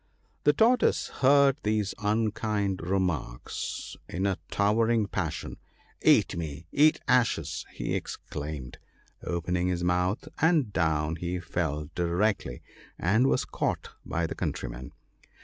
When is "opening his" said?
9.23-9.83